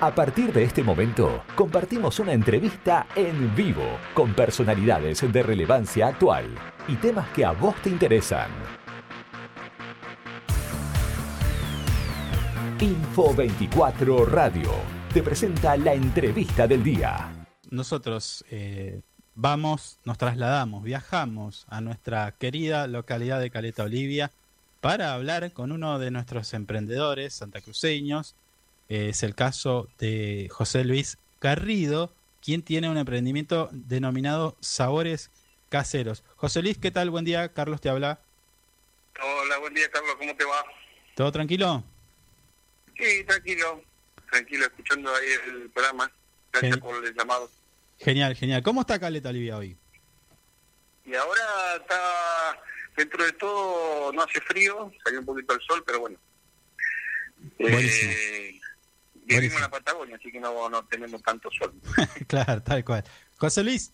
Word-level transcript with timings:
A 0.00 0.14
partir 0.14 0.52
de 0.52 0.62
este 0.62 0.84
momento, 0.84 1.42
compartimos 1.56 2.20
una 2.20 2.32
entrevista 2.32 3.08
en 3.16 3.52
vivo 3.56 3.98
con 4.14 4.32
personalidades 4.32 5.32
de 5.32 5.42
relevancia 5.42 6.06
actual 6.06 6.46
y 6.86 6.94
temas 6.94 7.28
que 7.30 7.44
a 7.44 7.50
vos 7.50 7.74
te 7.82 7.90
interesan. 7.90 8.48
Info 12.78 13.34
24 13.34 14.24
Radio 14.26 14.70
te 15.12 15.20
presenta 15.20 15.76
la 15.76 15.94
entrevista 15.94 16.68
del 16.68 16.84
día. 16.84 17.46
Nosotros 17.68 18.44
eh, 18.52 19.00
vamos, 19.34 19.98
nos 20.04 20.16
trasladamos, 20.16 20.84
viajamos 20.84 21.66
a 21.68 21.80
nuestra 21.80 22.30
querida 22.38 22.86
localidad 22.86 23.40
de 23.40 23.50
Caleta 23.50 23.82
Olivia 23.82 24.30
para 24.80 25.12
hablar 25.14 25.52
con 25.52 25.72
uno 25.72 25.98
de 25.98 26.12
nuestros 26.12 26.54
emprendedores 26.54 27.34
santacruceños 27.34 28.36
es 28.88 29.22
el 29.22 29.34
caso 29.34 29.88
de 29.98 30.48
José 30.50 30.84
Luis 30.84 31.18
Garrido, 31.40 32.12
quien 32.42 32.62
tiene 32.62 32.88
un 32.88 32.96
emprendimiento 32.96 33.68
denominado 33.72 34.56
Sabores 34.60 35.30
Caseros. 35.68 36.24
José 36.36 36.62
Luis, 36.62 36.78
¿qué 36.78 36.90
tal? 36.90 37.10
Buen 37.10 37.24
día, 37.24 37.52
Carlos 37.52 37.80
te 37.80 37.90
habla. 37.90 38.20
Hola, 39.20 39.58
buen 39.58 39.74
día, 39.74 39.90
Carlos, 39.90 40.14
¿cómo 40.16 40.34
te 40.34 40.44
va? 40.44 40.64
¿Todo 41.14 41.30
tranquilo? 41.32 41.82
Sí, 42.96 43.24
tranquilo, 43.24 43.82
tranquilo, 44.30 44.66
escuchando 44.66 45.14
ahí 45.14 45.28
el 45.46 45.70
programa. 45.70 46.10
Gracias 46.52 46.78
por 46.78 47.04
el 47.04 47.14
llamado. 47.14 47.50
Genial, 47.98 48.34
genial. 48.34 48.62
¿Cómo 48.62 48.80
está 48.80 48.98
Caleta 48.98 49.28
Olivia 49.28 49.58
hoy? 49.58 49.76
Y 51.04 51.14
ahora 51.14 51.76
está, 51.80 52.62
dentro 52.96 53.24
de 53.24 53.32
todo, 53.32 54.12
no 54.12 54.22
hace 54.22 54.40
frío, 54.40 54.92
salió 55.04 55.20
un 55.20 55.26
poquito 55.26 55.54
el 55.54 55.60
sol, 55.62 55.82
pero 55.84 56.00
bueno. 56.00 56.16
Buenísimo. 57.58 58.12
Eh, 58.12 58.60
Vivimos 59.28 59.56
en 59.56 59.62
la 59.62 59.70
Patagonia, 59.70 60.16
así 60.16 60.32
que 60.32 60.40
no, 60.40 60.68
no 60.68 60.84
tenemos 60.84 61.22
tanto 61.22 61.50
sol. 61.50 61.74
claro, 62.26 62.62
tal 62.62 62.84
cual. 62.84 63.04
José 63.36 63.62
Luis, 63.62 63.92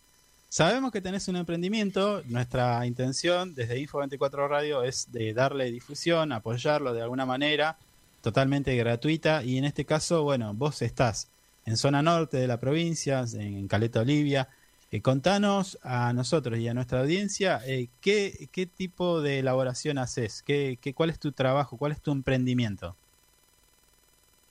sabemos 0.48 0.92
que 0.92 1.00
tenés 1.00 1.26
un 1.28 1.36
emprendimiento. 1.36 2.22
Nuestra 2.26 2.86
intención 2.86 3.54
desde 3.54 3.78
Info24 3.84 4.48
Radio 4.48 4.82
es 4.82 5.10
de 5.10 5.34
darle 5.34 5.70
difusión, 5.70 6.32
apoyarlo 6.32 6.92
de 6.92 7.02
alguna 7.02 7.26
manera, 7.26 7.76
totalmente 8.22 8.76
gratuita. 8.76 9.42
Y 9.42 9.58
en 9.58 9.64
este 9.64 9.84
caso, 9.84 10.22
bueno, 10.22 10.54
vos 10.54 10.80
estás 10.82 11.28
en 11.66 11.76
zona 11.76 12.02
norte 12.02 12.36
de 12.36 12.46
la 12.46 12.60
provincia, 12.60 13.24
en 13.34 13.66
Caleta 13.66 14.00
Olivia. 14.00 14.48
Eh, 14.90 15.00
contanos 15.00 15.76
a 15.82 16.12
nosotros 16.12 16.58
y 16.60 16.68
a 16.68 16.74
nuestra 16.74 17.00
audiencia 17.00 17.60
eh, 17.66 17.88
¿qué, 18.00 18.48
qué 18.52 18.66
tipo 18.66 19.20
de 19.22 19.40
elaboración 19.40 19.98
haces, 19.98 20.42
¿Qué, 20.42 20.78
qué, 20.80 20.94
cuál 20.94 21.10
es 21.10 21.18
tu 21.18 21.32
trabajo, 21.32 21.76
cuál 21.76 21.90
es 21.90 22.00
tu 22.00 22.12
emprendimiento. 22.12 22.94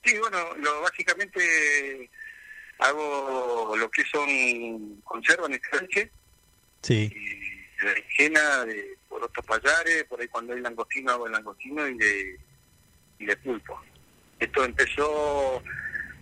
Sí, 0.04 0.18
bueno, 0.18 0.54
lo, 0.56 0.82
básicamente 0.82 2.10
hago 2.78 3.74
lo 3.76 3.90
que 3.90 4.04
son 4.04 5.00
conservas 5.02 5.48
en 5.48 5.54
escabeche. 5.54 6.10
Sí. 6.82 7.08
de 7.08 7.86
berenjena, 7.86 8.64
de 8.66 8.98
porotos 9.08 9.44
payares, 9.46 10.04
por 10.04 10.20
ahí 10.20 10.28
cuando 10.28 10.52
hay 10.52 10.60
langostino 10.60 11.12
hago 11.12 11.26
el 11.26 11.32
langostino 11.32 11.88
y 11.88 11.96
de, 11.96 12.40
y 13.18 13.24
de 13.24 13.36
pulpo. 13.38 13.80
Esto 14.38 14.64
empezó 14.64 15.62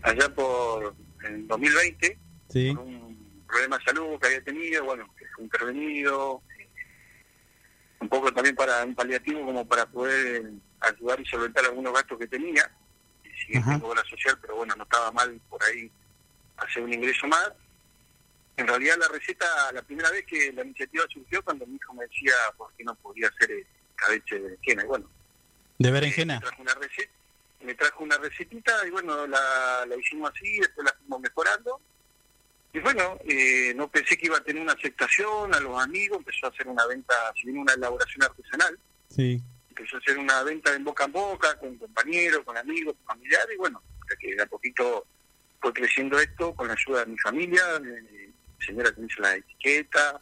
allá 0.02 0.28
por 0.28 0.94
en 1.24 1.48
2020, 1.48 2.18
sí. 2.48 2.74
con 2.74 2.86
un 2.86 3.44
problema 3.46 3.78
de 3.78 3.84
salud 3.84 4.20
que 4.20 4.26
había 4.26 4.44
tenido, 4.44 4.84
bueno, 4.84 5.12
que 5.18 5.26
fue 5.34 5.44
intervenido, 5.44 6.42
un 8.00 8.08
poco 8.08 8.32
también 8.32 8.54
para 8.54 8.84
un 8.84 8.94
paliativo 8.94 9.44
como 9.44 9.66
para 9.66 9.86
poder 9.86 10.50
ayudar 10.80 11.20
y 11.20 11.26
solventar 11.26 11.64
algunos 11.64 11.92
gastos 11.92 12.18
que 12.18 12.26
tenía 12.26 12.70
si 13.46 13.52
tengo 13.52 13.88
obra 13.88 14.02
social, 14.04 14.38
pero 14.40 14.56
bueno, 14.56 14.74
no 14.76 14.84
estaba 14.84 15.10
mal 15.12 15.40
por 15.48 15.62
ahí 15.64 15.90
hacer 16.56 16.82
un 16.82 16.92
ingreso 16.92 17.26
más. 17.26 17.52
En 18.56 18.66
realidad 18.66 18.96
la 18.98 19.08
receta, 19.08 19.46
la 19.72 19.82
primera 19.82 20.10
vez 20.10 20.24
que 20.26 20.52
la 20.52 20.62
iniciativa 20.62 21.04
surgió, 21.12 21.42
cuando 21.42 21.66
mi 21.66 21.76
hijo 21.76 21.94
me 21.94 22.04
decía 22.04 22.32
por 22.56 22.72
qué 22.74 22.84
no 22.84 22.94
podía 22.96 23.28
hacer 23.28 23.50
cabeche 23.94 24.36
de 24.36 24.40
berenjena, 24.42 24.82
y 24.84 24.86
bueno. 24.86 25.10
¿De 25.78 25.90
berenjena? 25.90 26.34
me, 26.34 26.40
trajo 26.40 26.62
una 26.62 26.74
receta, 26.74 27.12
me 27.62 27.74
trajo 27.74 28.04
una 28.04 28.18
recetita 28.18 28.86
y 28.86 28.90
bueno, 28.90 29.26
la, 29.26 29.86
la 29.86 29.96
hicimos 29.96 30.30
así, 30.34 30.58
después 30.58 30.84
la 30.84 30.92
fuimos 30.98 31.20
mejorando. 31.20 31.80
Y 32.74 32.80
bueno, 32.80 33.18
eh, 33.28 33.74
no 33.74 33.88
pensé 33.88 34.16
que 34.16 34.26
iba 34.26 34.38
a 34.38 34.44
tener 34.44 34.62
una 34.62 34.72
aceptación 34.72 35.54
a 35.54 35.60
los 35.60 35.82
amigos, 35.82 36.18
empezó 36.18 36.46
a 36.46 36.50
hacer 36.50 36.66
una 36.68 36.86
venta, 36.86 37.14
si 37.34 37.46
bien 37.46 37.58
una 37.58 37.74
elaboración 37.74 38.22
artesanal. 38.22 38.78
Sí 39.08 39.42
empezó 39.72 39.96
a 39.96 39.98
hacer 40.00 40.18
una 40.18 40.42
venta 40.42 40.74
en 40.74 40.84
boca 40.84 41.04
en 41.04 41.12
boca, 41.12 41.58
con 41.58 41.76
compañeros, 41.76 42.42
con 42.44 42.56
amigos, 42.56 42.94
con 42.98 43.16
familiares, 43.16 43.54
y 43.54 43.58
bueno, 43.58 43.82
que 44.20 44.34
de 44.34 44.42
a 44.42 44.46
poquito 44.46 45.06
fue 45.60 45.72
creciendo 45.72 46.18
esto 46.18 46.54
con 46.54 46.68
la 46.68 46.74
ayuda 46.74 47.04
de 47.04 47.12
mi 47.12 47.18
familia, 47.18 47.62
mi 47.80 48.64
señora 48.64 48.92
que 48.92 49.00
me 49.00 49.06
hizo 49.06 49.22
la 49.22 49.36
etiqueta, 49.36 50.20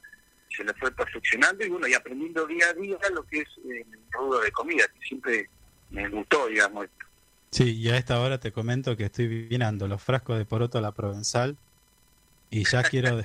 se 0.56 0.64
le 0.64 0.74
fue 0.74 0.90
perfeccionando 0.92 1.64
y 1.64 1.68
bueno, 1.68 1.86
y 1.86 1.94
aprendiendo 1.94 2.46
día 2.46 2.68
a 2.68 2.74
día 2.74 2.98
lo 3.12 3.24
que 3.24 3.40
es 3.40 3.48
eh, 3.64 3.84
el 3.90 4.00
rubro 4.10 4.40
de 4.40 4.50
comida, 4.52 4.84
que 4.88 5.06
siempre 5.06 5.48
me 5.90 6.08
gustó, 6.08 6.46
digamos, 6.46 6.84
esto. 6.84 7.06
Sí, 7.50 7.76
y 7.76 7.88
a 7.88 7.96
esta 7.96 8.20
hora 8.20 8.38
te 8.38 8.52
comento 8.52 8.96
que 8.96 9.06
estoy 9.06 9.48
mirando 9.50 9.88
los 9.88 10.02
frascos 10.02 10.38
de 10.38 10.44
poroto 10.44 10.78
a 10.78 10.80
la 10.80 10.92
provenzal 10.92 11.56
y 12.50 12.64
ya 12.64 12.82
quiero 12.90 13.22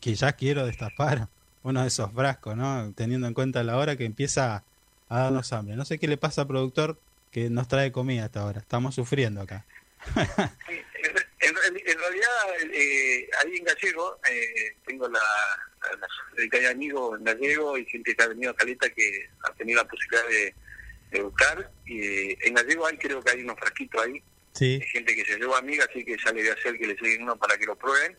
que 0.00 0.14
ya 0.14 0.32
quiero 0.32 0.66
destapar 0.66 1.28
uno 1.62 1.82
de 1.82 1.88
esos 1.88 2.10
frascos, 2.12 2.56
¿no? 2.56 2.92
Teniendo 2.94 3.26
en 3.26 3.34
cuenta 3.34 3.62
la 3.62 3.76
hora 3.76 3.96
que 3.96 4.04
empieza 4.04 4.64
a 5.10 5.24
darnos 5.24 5.52
hambre. 5.52 5.76
No 5.76 5.84
sé 5.84 5.98
qué 5.98 6.08
le 6.08 6.16
pasa 6.16 6.42
al 6.42 6.46
productor 6.46 6.96
que 7.30 7.50
nos 7.50 7.68
trae 7.68 7.92
comida 7.92 8.24
hasta 8.24 8.40
ahora. 8.40 8.60
Estamos 8.60 8.94
sufriendo 8.94 9.42
acá. 9.42 9.66
en, 10.16 11.54
realidad, 11.98 12.72
eh, 12.72 13.28
ahí 13.42 13.56
en 13.56 13.64
Gallego, 13.64 14.18
eh, 14.30 14.76
tengo 14.86 15.08
la, 15.08 15.20
la, 15.20 16.48
que 16.48 16.56
hay 16.56 16.66
amigos 16.66 17.18
en 17.18 17.24
Gallego 17.24 17.76
y 17.76 17.84
gente 17.86 18.14
que 18.14 18.22
ha 18.22 18.28
venido 18.28 18.52
a 18.52 18.56
Caleta 18.56 18.88
que 18.88 19.28
ha 19.42 19.52
tenido 19.54 19.82
la 19.82 19.88
posibilidad 19.88 20.26
de, 20.28 21.22
buscar. 21.22 21.70
Y 21.86 22.00
eh, 22.00 22.38
en 22.42 22.54
Gallego 22.54 22.86
hay, 22.86 22.96
creo 22.96 23.20
que 23.20 23.32
hay 23.32 23.42
unos 23.42 23.58
frasquitos 23.58 24.00
ahí. 24.00 24.22
Sí. 24.54 24.78
Hay 24.80 24.88
gente 24.88 25.14
que 25.14 25.24
se 25.24 25.38
lleva 25.38 25.58
amiga, 25.58 25.86
así 25.90 26.04
que 26.04 26.16
ya 26.24 26.32
le 26.32 26.42
voy 26.42 26.50
a 26.50 26.54
hacer 26.54 26.78
que 26.78 26.86
le 26.86 26.94
lleguen 26.94 27.24
uno 27.24 27.36
para 27.36 27.58
que 27.58 27.66
lo 27.66 27.76
prueben. 27.76 28.16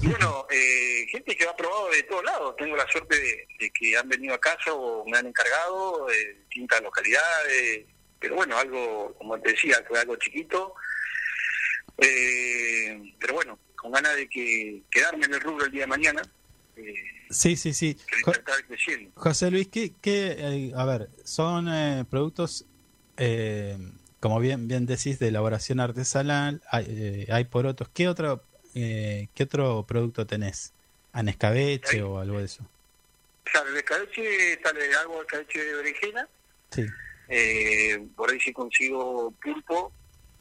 Y 0.00 0.06
bueno, 0.06 0.46
eh, 0.50 1.06
gente 1.10 1.36
que 1.36 1.44
ha 1.44 1.56
probado 1.56 1.90
de 1.90 2.02
todos 2.04 2.24
lados. 2.24 2.56
Tengo 2.56 2.76
la 2.76 2.86
suerte 2.88 3.16
de, 3.58 3.70
que 3.70 3.96
han 3.96 4.08
venido 4.08 4.34
a 4.34 4.40
casa 4.40 4.72
o 4.72 5.04
me 5.06 5.18
han 5.18 5.26
encargado 5.26 6.06
de 6.06 6.34
distintas 6.34 6.80
localidades. 6.82 7.86
Pero 8.20 8.36
bueno, 8.36 8.56
algo, 8.56 9.14
como 9.18 9.40
te 9.40 9.52
decía, 9.52 9.84
fue 9.88 9.98
algo 9.98 10.16
chiquito. 10.16 10.74
Eh, 11.98 13.14
pero 13.18 13.34
bueno, 13.34 13.58
con 13.74 13.90
ganas 13.90 14.14
de 14.14 14.28
que 14.28 14.82
quedarme 14.90 15.26
en 15.26 15.34
el 15.34 15.40
rubro 15.40 15.64
el 15.64 15.72
día 15.72 15.82
de 15.82 15.86
mañana. 15.88 16.22
Eh, 16.76 16.94
sí, 17.30 17.56
sí, 17.56 17.72
sí. 17.72 17.98
José 19.14 19.50
Luis, 19.50 19.68
¿qué, 19.68 19.94
qué 20.00 20.72
a 20.76 20.84
ver, 20.84 21.08
son 21.24 22.06
productos, 22.08 22.66
como 24.20 24.38
bien 24.38 24.68
bien 24.68 24.86
decís, 24.86 25.18
de 25.18 25.28
elaboración 25.28 25.80
artesanal, 25.80 26.62
hay, 26.70 27.26
hay 27.32 27.44
por 27.44 27.66
otros. 27.66 27.88
¿Qué 27.92 28.08
otro 28.08 28.44
eh, 28.74 29.28
¿qué 29.34 29.42
otro 29.44 29.84
producto 29.86 30.26
tenés? 30.26 30.72
¿An 31.12 31.28
escabeche 31.28 32.02
o 32.02 32.18
algo 32.18 32.38
de 32.38 32.44
eso? 32.44 32.64
Claro, 33.44 33.70
el 33.70 33.76
escabeche, 33.76 34.60
sale 34.62 34.94
algo 34.94 35.16
de 35.16 35.20
escabeche 35.22 35.64
de 35.64 35.74
berenjena. 35.74 36.28
Sí. 36.70 36.86
Eh, 37.28 38.06
por 38.16 38.30
ahí 38.30 38.40
sí 38.40 38.52
consigo 38.52 39.32
pulpo, 39.42 39.92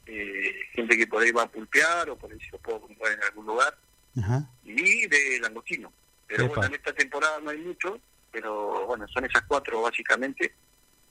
eh, 0.06 0.54
gente 0.74 0.98
que 0.98 1.08
por 1.08 1.22
ahí 1.22 1.32
va 1.32 1.44
a 1.44 1.52
pulpear 1.52 2.10
o 2.10 2.18
por 2.18 2.32
ahí 2.32 2.40
sí 2.40 2.48
lo 2.52 2.60
puedo 2.60 2.82
comprar 2.82 3.14
en 3.14 3.24
algún 3.24 3.46
lugar. 3.46 3.78
Ajá. 4.18 4.50
Y 4.64 5.08
de 5.08 5.40
langostino. 5.42 5.92
Pero 6.28 6.48
bueno, 6.48 6.66
en 6.66 6.76
esta 6.76 6.94
temporada 6.94 7.40
no 7.40 7.52
hay 7.52 7.58
mucho, 7.60 8.00
pero 8.32 8.86
bueno, 8.86 9.08
son 9.08 9.26
esas 9.26 9.44
cuatro 9.44 9.82
básicamente. 9.82 10.54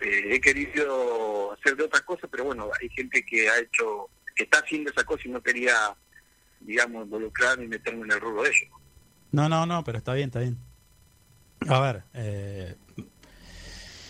Eh, 0.00 0.34
he 0.34 0.40
querido 0.40 1.52
hacer 1.52 1.76
de 1.76 1.84
otras 1.84 2.02
cosas, 2.02 2.28
pero 2.30 2.44
bueno, 2.44 2.70
hay 2.80 2.88
gente 2.90 3.24
que 3.24 3.48
ha 3.48 3.58
hecho, 3.58 4.10
que 4.34 4.44
está 4.44 4.58
haciendo 4.58 4.90
esa 4.90 5.04
cosa 5.04 5.22
y 5.24 5.30
no 5.30 5.42
quería 5.42 5.94
digamos, 6.60 7.04
involucrar 7.04 7.62
y 7.62 7.68
meterme 7.68 8.04
en 8.04 8.12
el 8.12 8.20
rubro 8.20 8.42
de 8.42 8.50
eso. 8.50 8.66
No, 9.32 9.48
no, 9.48 9.66
no, 9.66 9.84
pero 9.84 9.98
está 9.98 10.14
bien, 10.14 10.28
está 10.28 10.40
bien. 10.40 10.56
A 11.68 11.80
ver, 11.80 12.04
eh, 12.14 12.76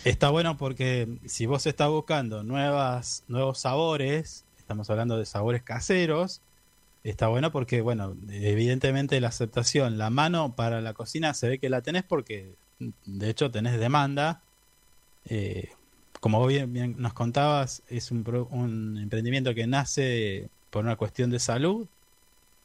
está 0.03 0.29
bueno 0.29 0.57
porque 0.57 1.19
si 1.25 1.45
vos 1.45 1.65
estás 1.65 1.89
buscando 1.89 2.43
nuevas, 2.43 3.23
nuevos 3.27 3.59
sabores, 3.59 4.45
estamos 4.57 4.89
hablando 4.89 5.17
de 5.17 5.25
sabores 5.25 5.63
caseros, 5.63 6.41
está 7.03 7.27
bueno 7.27 7.51
porque, 7.51 7.81
bueno, 7.81 8.15
evidentemente 8.29 9.19
la 9.21 9.29
aceptación, 9.29 9.97
la 9.97 10.09
mano 10.09 10.55
para 10.55 10.81
la 10.81 10.93
cocina 10.93 11.33
se 11.33 11.47
ve 11.49 11.59
que 11.59 11.69
la 11.69 11.81
tenés 11.81 12.03
porque, 12.03 12.55
de 13.05 13.29
hecho, 13.29 13.49
tenés 13.49 13.79
demanda. 13.79 14.41
Eh, 15.25 15.69
como 16.19 16.39
vos 16.39 16.49
bien, 16.49 16.71
bien, 16.73 16.95
nos 16.97 17.13
contabas, 17.13 17.83
es 17.87 18.11
un, 18.11 18.25
un 18.51 18.97
emprendimiento 18.97 19.53
que 19.53 19.67
nace 19.67 20.49
por 20.69 20.83
una 20.83 20.95
cuestión 20.95 21.29
de 21.29 21.39
salud 21.39 21.87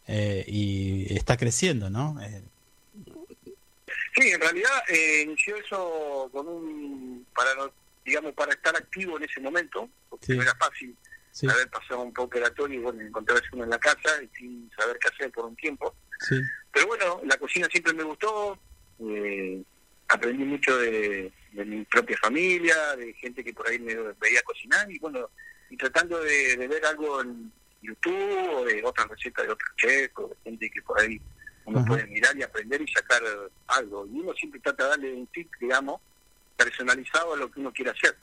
eh, 0.06 0.44
y 0.46 1.14
está 1.14 1.37
creciendo, 1.37 1.90
¿no? 1.90 2.20
Eh, 2.22 2.43
sí, 4.14 4.28
en 4.28 4.40
realidad 4.40 4.82
eh, 4.88 5.22
inició 5.26 5.56
eso 5.56 6.28
con 6.32 6.49
un, 6.49 7.26
para 7.34 7.50
digamos, 8.04 8.32
para 8.34 8.52
estar 8.52 8.75
activo 8.76 9.16
en 9.16 9.25
ese 9.25 9.40
momento, 9.40 9.88
porque 10.08 10.34
no 10.34 10.43
era 10.43 10.54
fácil 10.56 10.96
haber 11.49 11.69
pasado 11.70 12.02
un 12.02 12.12
poco 12.12 12.26
operatorio 12.26 12.78
y 12.78 12.82
bueno, 12.82 13.00
encontrarse 13.00 13.46
uno 13.52 13.64
en 13.64 13.70
la 13.70 13.78
casa 13.78 14.22
y 14.22 14.28
sin 14.37 14.70
saber 14.76 14.99
qué 14.99 15.08
hacer 15.08 15.31
por 15.31 15.46
un 15.46 15.56
tiempo. 15.56 15.94
Pero 16.72 16.87
bueno, 16.87 17.20
la 17.25 17.37
cocina 17.37 17.66
siempre 17.70 17.93
me 17.94 18.02
gustó, 18.02 18.58
eh, 19.00 19.62
aprendí 20.08 20.44
mucho 20.44 20.76
de, 20.78 21.32
mi 21.52 21.84
propia 21.84 22.16
familia, 22.19 22.96
de 22.96 23.12
gente 23.14 23.43
que 23.44 23.52
por 23.52 23.69
ahí 23.69 23.78
me 23.78 23.94
veía 23.94 24.43
cocinar 24.44 24.90
y 24.90 24.99
bueno, 24.99 25.31
y 25.70 25.76
tratando 25.76 26.20
de, 26.20 26.56
ver 26.69 26.84
algo 26.87 27.20
en 27.22 27.52
YouTube 27.82 28.55
o 28.55 28.64
de 28.64 28.82
otras 28.84 29.08
recetas 29.08 29.46
de 29.46 29.52
otros 29.52 29.70
chefs 29.76 30.14
o 30.17 30.29
de 30.29 30.37
gente 30.44 30.70
que 30.70 30.82
por 30.82 31.00
ahí 31.00 31.20
uno 31.64 31.84
puede 31.84 32.06
mirar 32.06 32.37
y 32.37 32.43
aprender 32.43 32.81
y 32.81 32.93
sacar 32.93 33.23
algo. 33.69 34.06
Y 34.06 34.20
uno 34.20 34.32
siempre 34.34 34.61
trata 34.61 34.84
de 34.84 34.90
darle 34.90 35.14
un 35.14 35.26
tip, 35.29 35.50
digamos, 35.61 36.00
personalizado 36.56 37.34
a 37.34 37.37
lo 37.37 37.50
que 37.50 37.61
uno 37.61 37.73
quiere 37.73 37.90
hacer. 37.90 38.17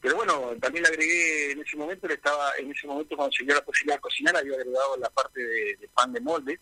Pero 0.00 0.16
bueno, 0.16 0.52
también 0.60 0.82
le 0.82 0.90
agregué 0.90 1.52
en 1.52 1.62
ese 1.62 1.78
momento, 1.78 2.06
le 2.06 2.14
estaba 2.14 2.52
en 2.58 2.70
ese 2.70 2.86
momento 2.86 3.16
cuando 3.16 3.32
se 3.32 3.44
dio 3.44 3.54
la 3.54 3.64
posibilidad 3.64 3.96
de 3.96 4.02
cocinar, 4.02 4.36
había 4.36 4.54
agregado 4.54 4.96
la 4.98 5.08
parte 5.08 5.40
de, 5.40 5.88
pan 5.94 6.12
de 6.12 6.20
molde, 6.20 6.60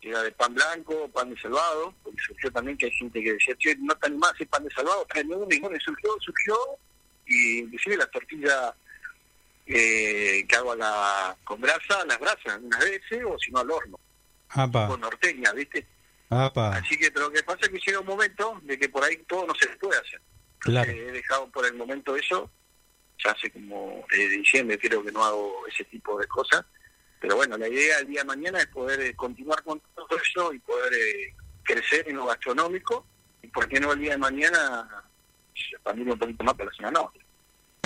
que 0.00 0.08
era 0.08 0.22
de 0.22 0.30
pan 0.30 0.54
blanco, 0.54 1.08
pan 1.08 1.30
de 1.30 1.40
salvado, 1.40 1.92
porque 2.04 2.22
surgió 2.24 2.52
también 2.52 2.78
que 2.78 2.86
hay 2.86 2.92
gente 2.92 3.20
que 3.20 3.32
decía, 3.32 3.56
che, 3.58 3.74
no 3.80 3.96
tan 3.96 4.16
más 4.18 4.32
es 4.38 4.46
pan 4.46 4.62
de 4.62 4.70
salvado, 4.70 5.04
trae 5.08 5.24
uno, 5.24 5.44
y 5.50 5.58
bueno, 5.58 5.76
surgió, 5.84 6.10
surgió, 6.20 6.56
y 7.26 7.58
inclusive 7.58 7.96
las 7.96 8.10
tortillas 8.12 8.72
eh, 9.66 10.46
que 10.48 10.56
hago 10.56 10.72
a 10.72 10.76
la, 10.76 11.36
con 11.44 11.60
brasa, 11.60 12.04
las 12.06 12.18
brasas, 12.18 12.60
unas 12.62 12.80
veces, 12.80 13.24
o 13.24 13.36
si 13.38 13.50
no 13.50 13.60
al 13.60 13.70
horno, 13.70 13.98
con 14.88 15.00
norteña, 15.00 15.52
¿viste? 15.52 15.86
Así 16.76 16.96
que 16.96 17.10
lo 17.10 17.30
que 17.30 17.42
pasa 17.42 17.60
es 17.62 17.68
que 17.68 17.78
llega 17.78 18.00
un 18.00 18.06
momento 18.06 18.60
de 18.62 18.78
que 18.78 18.88
por 18.88 19.04
ahí 19.04 19.16
todo 19.28 19.46
no 19.46 19.54
se 19.54 19.68
puede 19.76 19.98
hacer. 20.00 20.20
He 20.66 21.12
dejado 21.12 21.48
por 21.50 21.66
el 21.66 21.74
momento 21.74 22.16
eso, 22.16 22.50
ya 23.22 23.30
hace 23.30 23.50
como 23.50 24.04
de 24.10 24.28
diciembre 24.28 24.78
creo 24.78 25.04
que 25.04 25.12
no 25.12 25.24
hago 25.24 25.66
ese 25.68 25.84
tipo 25.84 26.18
de 26.18 26.26
cosas, 26.26 26.64
pero 27.20 27.36
bueno, 27.36 27.56
la 27.56 27.68
idea 27.68 27.98
el 27.98 28.08
día 28.08 28.20
de 28.20 28.26
mañana 28.26 28.58
es 28.58 28.66
poder 28.66 29.00
eh, 29.00 29.14
continuar 29.14 29.62
con 29.62 29.80
todo 29.94 30.08
eso 30.20 30.52
y 30.52 30.58
poder 30.58 30.92
eh, 30.92 31.34
crecer 31.62 32.08
en 32.08 32.16
lo 32.16 32.26
gastronómico 32.26 33.06
y 33.42 33.48
por 33.48 33.68
qué 33.68 33.80
no 33.80 33.92
el 33.92 34.00
día 34.00 34.12
de 34.12 34.18
mañana 34.18 35.04
expandir 35.54 36.08
un 36.08 36.18
poquito 36.18 36.44
más 36.44 36.54
para 36.54 36.70
la 36.70 36.76
zona 36.76 36.90
norte. 36.90 37.20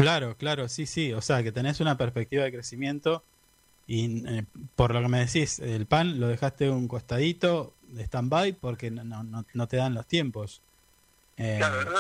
Claro, 0.00 0.36
claro, 0.36 0.68
sí, 0.68 0.86
sí, 0.86 1.12
o 1.12 1.20
sea 1.20 1.42
que 1.42 1.52
tenés 1.52 1.80
una 1.80 1.98
perspectiva 1.98 2.44
de 2.44 2.52
crecimiento 2.52 3.22
y 3.86 4.26
eh, 4.26 4.44
por 4.76 4.94
lo 4.94 5.02
que 5.02 5.08
me 5.08 5.18
decís, 5.18 5.58
el 5.58 5.86
pan 5.86 6.20
lo 6.20 6.28
dejaste 6.28 6.70
un 6.70 6.88
costadito 6.88 7.74
de 7.82 8.04
stand-by 8.04 8.52
porque 8.54 8.90
no, 8.90 9.04
no, 9.04 9.44
no 9.52 9.68
te 9.68 9.76
dan 9.76 9.94
los 9.94 10.06
tiempos. 10.06 10.62
Claro, 11.36 11.84
no, 11.84 11.92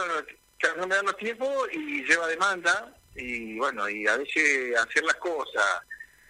no 0.76 0.86
me 0.86 0.94
dan 0.94 1.06
los 1.06 1.16
tiempos 1.16 1.50
y 1.72 2.04
lleva 2.04 2.26
demanda 2.26 2.94
y 3.14 3.58
bueno, 3.58 3.88
y 3.88 4.06
a 4.06 4.16
veces 4.16 4.76
hacer 4.76 5.02
las 5.04 5.16
cosas, 5.16 5.64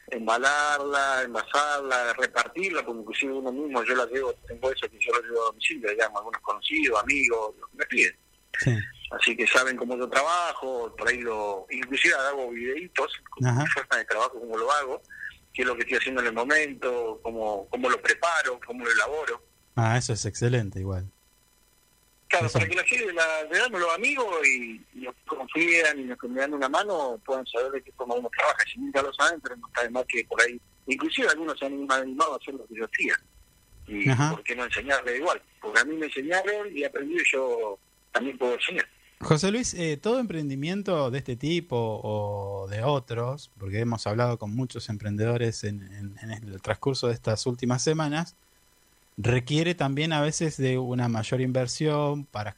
embalarla, 0.09 1.23
envasarla, 1.23 2.15
repartirla, 2.15 2.85
porque 2.85 3.01
inclusive 3.01 3.33
uno 3.33 3.53
mismo 3.53 3.85
yo 3.85 3.95
la 3.95 4.07
llevo, 4.07 4.33
tengo 4.47 4.73
eso 4.73 4.89
que 4.89 4.99
yo 4.99 5.13
lo 5.13 5.23
llevo 5.23 5.43
a 5.43 5.47
domicilio, 5.47 5.89
a 5.89 6.19
algunos 6.19 6.41
conocidos, 6.43 7.03
amigos, 7.03 7.55
me 7.75 7.85
piden. 7.87 8.17
Así 9.11 9.37
que 9.37 9.47
saben 9.47 9.77
cómo 9.77 9.97
yo 9.97 10.09
trabajo, 10.09 10.95
por 10.97 11.09
ahí 11.09 11.19
lo, 11.19 11.67
inclusive 11.71 12.15
hago 12.15 12.51
videitos 12.51 13.13
mi 13.41 13.67
forma 13.67 13.97
de 13.97 14.05
trabajo, 14.05 14.39
cómo 14.39 14.57
lo 14.57 14.71
hago, 14.71 15.03
qué 15.53 15.63
es 15.63 15.69
lo 15.69 15.75
que 15.75 15.83
estoy 15.83 15.99
haciendo 15.99 16.21
en 16.21 16.29
el 16.29 16.33
momento, 16.33 17.19
cómo, 17.23 17.67
cómo 17.71 17.91
lo 17.91 18.01
preparo, 18.01 18.61
cómo 18.65 18.85
lo 18.85 18.91
elaboro. 18.93 19.43
Ah, 19.75 19.97
eso 19.97 20.13
es 20.13 20.25
excelente 20.27 20.79
igual. 20.79 21.11
Claro, 22.29 22.49
para 22.49 22.69
que 22.69 22.77
la 22.77 22.85
gente, 22.85 23.13
la, 23.13 23.69
los 23.71 23.95
amigos 23.95 24.47
y, 24.47 24.81
los 25.01 25.13
que 25.17 25.25
confían 25.25 25.99
y 25.99 26.05
los 26.05 26.17
que 26.17 26.29
me 26.29 26.41
dan 26.41 26.55
una 26.55 26.69
mano 26.69 27.21
puedan 27.25 27.45
saber 27.47 27.73
de 27.73 27.83
qué 27.83 27.91
forma 27.93 28.15
uno 28.15 28.31
trabaja. 28.37 28.63
Si 28.73 28.79
nunca 28.79 29.03
lo 29.03 29.13
saben, 29.13 29.41
pero 29.41 29.57
no 29.57 29.67
está 29.67 29.83
de 29.83 29.91
más 29.91 30.05
que 30.07 30.25
por 30.27 30.41
ahí, 30.41 30.61
inclusive 30.87 31.29
algunos 31.29 31.59
se 31.59 31.67
han 31.67 31.91
animado 31.91 32.35
a 32.35 32.37
hacer 32.37 32.55
lo 32.55 32.65
que 32.69 32.77
yo 32.77 32.85
hacía. 32.85 33.21
Y 33.89 34.09
por 34.09 34.45
qué 34.45 34.55
no 34.55 34.65
enseñarle 34.65 35.17
igual. 35.17 35.43
Porque 35.61 35.81
a 35.81 35.85
mí 35.85 35.97
me 35.97 36.07
enseñaron 36.07 36.69
y 36.73 36.85
aprendí 36.85 37.17
y 37.17 37.33
yo 37.33 37.77
también 38.13 38.39
puedo 38.39 38.55
enseñar. 38.55 38.87
José 39.21 39.51
Luis, 39.51 39.75
eh, 39.75 39.99
todo 39.99 40.19
emprendimiento 40.19 41.11
de 41.11 41.19
este 41.19 41.37
tipo 41.37 42.01
o 42.03 42.67
de 42.69 42.83
otros, 42.83 43.51
porque 43.59 43.81
hemos 43.81 44.07
hablado 44.07 44.39
con 44.39 44.55
muchos 44.55 44.89
emprendedores 44.89 45.63
en, 45.65 45.83
en 46.23 46.31
el 46.31 46.63
transcurso 46.63 47.09
de 47.09 47.15
estas 47.15 47.45
últimas 47.47 47.83
semanas, 47.83 48.35
requiere 49.19 49.75
también 49.75 50.13
a 50.13 50.23
veces 50.23 50.57
de 50.57 50.79
una 50.79 51.09
mayor 51.09 51.41
inversión 51.41 52.25
para, 52.25 52.57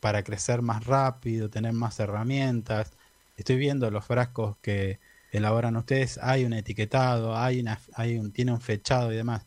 para 0.00 0.22
crecer 0.22 0.60
más 0.60 0.84
rápido, 0.84 1.48
tener 1.48 1.72
más 1.72 1.98
herramientas. 1.98 2.92
Estoy 3.36 3.56
viendo 3.56 3.90
los 3.90 4.04
frascos 4.04 4.56
que 4.60 4.98
elaboran 5.32 5.76
ustedes, 5.76 6.18
hay 6.22 6.44
un 6.44 6.52
etiquetado, 6.52 7.36
hay, 7.36 7.60
una, 7.60 7.80
hay 7.94 8.18
un, 8.18 8.30
tiene 8.30 8.52
un 8.52 8.60
fechado 8.60 9.12
y 9.12 9.16
demás. 9.16 9.46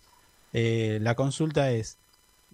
Eh, 0.52 1.00
la 1.02 1.16
consulta 1.16 1.72
es, 1.72 1.98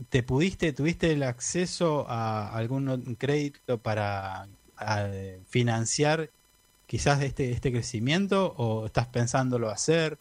¿te 0.10 0.24
pudiste, 0.24 0.74
tuviste 0.74 1.12
el 1.12 1.24
acceso 1.24 2.06
a 2.10 2.56
algún 2.56 3.16
crédito 3.16 3.78
para 3.78 4.48
financiar 5.48 6.30
quizás 6.88 7.22
este, 7.22 7.52
este 7.52 7.72
crecimiento 7.72 8.54
o 8.58 8.86
estás 8.86 9.08
pensándolo 9.08 9.70
hacer? 9.70 10.18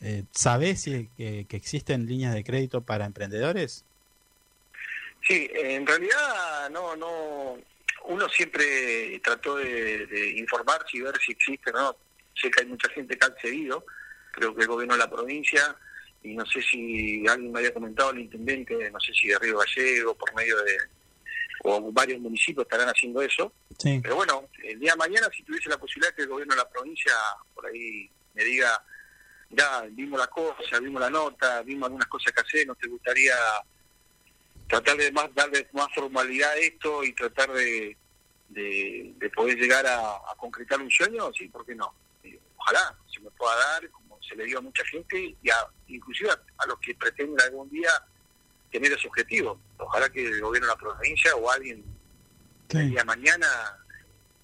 Eh, 0.00 0.24
¿Sabés 0.30 0.82
si, 0.82 1.08
que, 1.16 1.46
existen 1.50 2.06
líneas 2.06 2.34
de 2.34 2.42
crédito 2.42 2.80
para 2.82 3.04
emprendedores? 3.04 3.84
Sí, 5.26 5.50
en 5.52 5.86
realidad 5.86 6.70
no, 6.70 6.96
no. 6.96 7.58
Uno 8.04 8.28
siempre 8.30 9.20
trató 9.22 9.56
de, 9.56 10.34
informar 10.36 10.86
y 10.92 11.00
ver 11.00 11.18
si 11.24 11.32
existe 11.32 11.70
no. 11.72 11.94
Sé 12.34 12.50
que 12.50 12.62
hay 12.62 12.66
mucha 12.66 12.88
gente 12.88 13.18
que 13.18 13.24
ha 13.26 13.28
accedido, 13.28 13.84
creo 14.32 14.54
que 14.54 14.62
el 14.62 14.68
gobierno 14.68 14.94
de 14.94 15.00
la 15.00 15.10
provincia, 15.10 15.76
y 16.22 16.34
no 16.34 16.44
sé 16.46 16.60
si 16.62 17.26
alguien 17.26 17.52
me 17.52 17.60
había 17.60 17.74
comentado, 17.74 18.10
el 18.10 18.20
intendente, 18.20 18.90
no 18.90 19.00
sé 19.00 19.12
si 19.14 19.28
de 19.28 19.38
Río 19.38 19.58
Gallego, 19.58 20.14
por 20.14 20.34
medio 20.34 20.56
de, 20.62 20.76
o 21.62 21.92
varios 21.92 22.20
municipios 22.20 22.64
estarán 22.64 22.88
haciendo 22.88 23.22
eso. 23.22 23.52
Pero 23.82 24.16
bueno, 24.16 24.48
el 24.62 24.78
día 24.78 24.92
de 24.92 24.98
mañana, 24.98 25.28
si 25.34 25.42
tuviese 25.42 25.68
la 25.68 25.78
posibilidad 25.78 26.14
que 26.14 26.22
el 26.22 26.28
gobierno 26.28 26.54
de 26.54 26.60
la 26.60 26.68
provincia 26.68 27.12
por 27.54 27.66
ahí 27.66 28.10
me 28.34 28.44
diga, 28.44 28.82
ya 29.50 29.82
vimos 29.90 30.18
la 30.18 30.26
cosa, 30.26 30.78
vimos 30.80 31.00
la 31.00 31.10
nota, 31.10 31.62
vimos 31.62 31.86
algunas 31.86 32.08
cosas 32.08 32.32
que 32.32 32.40
hacer, 32.40 32.66
¿no 32.66 32.74
te 32.74 32.88
gustaría 32.88 33.34
tratar 34.68 34.96
de 34.96 35.10
más 35.12 35.34
darle 35.34 35.66
más 35.72 35.88
formalidad 35.94 36.52
a 36.52 36.56
esto 36.56 37.02
y 37.02 37.12
tratar 37.12 37.50
de, 37.52 37.96
de, 38.48 39.30
poder 39.34 39.58
llegar 39.58 39.86
a, 39.86 40.20
concretar 40.36 40.80
un 40.80 40.90
sueño? 40.90 41.30
Sí, 41.36 41.48
¿por 41.48 41.66
qué 41.66 41.74
no? 41.74 41.92
Ojalá 42.56 42.94
se 43.12 43.20
me 43.20 43.30
pueda 43.30 43.56
dar, 43.56 43.90
se 44.30 44.36
le 44.36 44.44
dio 44.44 44.58
a 44.58 44.62
mucha 44.62 44.84
gente, 44.86 45.36
y 45.42 45.50
a, 45.50 45.56
inclusive 45.88 46.30
a, 46.30 46.66
los 46.66 46.78
que 46.78 46.94
pretenden 46.94 47.40
algún 47.40 47.68
día 47.68 47.90
tener 48.70 48.92
ese 48.92 49.08
objetivo. 49.08 49.58
Ojalá 49.78 50.08
que 50.08 50.24
el 50.24 50.40
gobierno 50.40 50.68
de 50.68 50.74
la 50.74 50.78
provincia 50.78 51.34
o 51.34 51.50
alguien 51.50 51.84
el 52.70 52.90
día 52.90 53.04
mañana, 53.04 53.46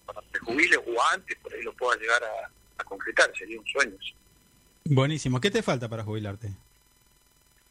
cuando 0.04 0.25
se 0.32 0.38
jubile 0.40 0.76
o 0.76 1.02
antes, 1.12 1.38
por 1.38 1.54
ahí 1.54 1.62
lo 1.62 1.72
pueda 1.75 1.99
llegar 2.00 2.22
a, 2.25 2.50
a 2.78 2.84
concretar, 2.84 3.32
sería 3.38 3.61
un 3.61 3.66
sueño. 3.66 3.96
Buenísimo. 4.84 5.40
¿Qué 5.40 5.50
te 5.50 5.62
falta 5.62 5.88
para 5.88 6.02
jubilarte? 6.02 6.50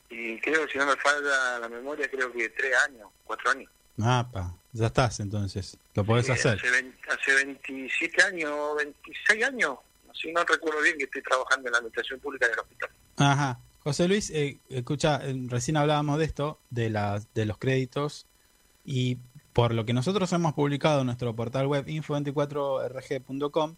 Y 0.10 0.40
creo 0.40 0.66
que 0.66 0.74
si 0.74 0.78
no 0.78 0.86
me 0.86 0.96
falta 0.96 1.60
la 1.60 1.68
memoria, 1.68 2.10
creo 2.10 2.32
que 2.32 2.50
tres 2.50 2.74
años, 2.88 3.10
cuatro 3.26 3.52
años. 3.52 3.70
Ah, 4.02 4.28
pa. 4.32 4.54
ya 4.74 4.88
estás 4.88 5.20
entonces. 5.20 5.78
Lo 5.94 6.06
podés 6.06 6.30
hacer. 6.30 6.60
Hace, 7.10 7.46
27 7.46 8.24
años, 8.24 8.76
26 8.78 9.44
años, 9.46 9.78
si 10.20 10.32
no 10.32 10.44
recuerdo 10.44 10.82
bien 10.82 10.98
que 10.98 11.06
estoy 11.06 11.22
trabajando 11.22 11.68
en 11.68 11.72
la 11.74 11.78
administración 11.80 12.20
pública 12.20 12.48
del 12.48 12.60
hospital. 12.60 12.90
Ajá. 13.18 13.60
José 13.80 14.08
Luis, 14.08 14.32
eh, 14.32 14.60
escucha, 14.70 15.20
eh, 15.24 15.36
recién 15.48 15.78
hablábamos 15.78 16.18
de 16.18 16.26
esto, 16.26 16.60
de, 16.72 16.90
las 16.90 17.32
de 17.36 17.46
los 17.46 17.60
créditos, 17.60 18.26
y 18.84 19.20
por 19.54 19.74
lo 19.74 19.86
que 19.86 19.94
nosotros 19.94 20.34
hemos 20.34 20.54
publicado 20.54 21.02
en 21.02 21.06
nuestro 21.06 21.36
portal 21.36 21.68
web 21.68 21.86
info24rg.com, 21.86 23.76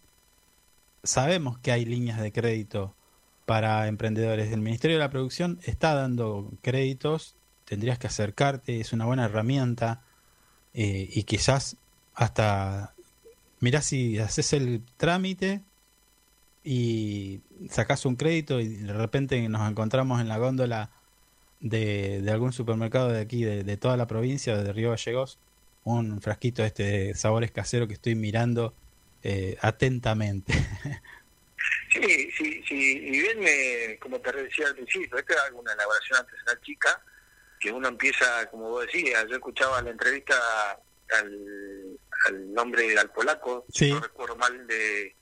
sabemos 1.02 1.58
que 1.58 1.72
hay 1.72 1.84
líneas 1.84 2.20
de 2.20 2.32
crédito 2.32 2.94
para 3.44 3.86
emprendedores. 3.86 4.50
El 4.50 4.60
Ministerio 4.60 4.96
de 4.96 5.02
la 5.02 5.10
Producción 5.10 5.60
está 5.62 5.94
dando 5.94 6.50
créditos, 6.62 7.36
tendrías 7.64 7.98
que 7.98 8.06
acercarte, 8.06 8.80
es 8.80 8.92
una 8.92 9.04
buena 9.04 9.26
herramienta 9.26 10.02
eh, 10.74 11.08
y 11.12 11.24
quizás 11.24 11.76
hasta, 12.14 12.94
mirá 13.60 13.82
si 13.82 14.18
haces 14.18 14.52
el 14.54 14.82
trámite 14.96 15.62
y 16.70 17.40
sacas 17.70 18.04
un 18.04 18.16
crédito 18.16 18.60
y 18.60 18.68
de 18.68 18.92
repente 18.92 19.40
nos 19.48 19.66
encontramos 19.70 20.20
en 20.20 20.28
la 20.28 20.36
góndola 20.36 20.90
de, 21.60 22.22
algún 22.30 22.52
supermercado 22.52 23.08
de 23.08 23.22
aquí, 23.22 23.42
de, 23.42 23.76
toda 23.78 23.96
la 23.96 24.06
provincia, 24.06 24.54
de 24.54 24.70
Río 24.70 24.90
Gallegos, 24.90 25.38
un 25.84 26.20
frasquito 26.20 26.62
este 26.62 26.82
de 26.82 27.14
sabores 27.14 27.52
caseros 27.52 27.88
que 27.88 27.94
estoy 27.94 28.16
mirando 28.16 28.74
eh, 29.22 29.56
atentamente. 29.62 30.52
Sí, 31.90 32.30
sí, 32.36 32.62
sí, 32.68 32.98
y 33.02 33.10
bien, 33.10 33.40
me, 33.40 33.98
como 33.98 34.20
te 34.20 34.30
decía 34.30 34.66
al 34.68 34.74
principio, 34.74 35.18
esta 35.18 35.32
es 35.32 35.52
una 35.52 35.72
elaboración 35.72 36.18
artesanal 36.18 36.60
chica, 36.60 37.02
que 37.58 37.72
uno 37.72 37.88
empieza, 37.88 38.48
como 38.50 38.68
vos 38.68 38.86
decías, 38.86 39.24
yo 39.28 39.36
escuchaba 39.36 39.82
la 39.82 39.90
entrevista 39.90 40.34
al, 41.18 41.98
al 42.26 42.52
nombre 42.52 42.96
al 42.96 43.10
polaco, 43.10 43.64
no 43.80 44.00
recuerdo 44.00 44.36
mal, 44.36 44.66
de, 44.66 45.16